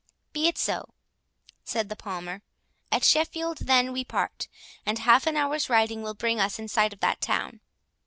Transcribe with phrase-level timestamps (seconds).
[0.33, 0.95] "Be it so,"
[1.63, 2.41] said the Palmer;
[2.91, 4.47] "at Sheffield then we part,
[4.83, 7.59] and half an hour's riding will bring us in sight of that town."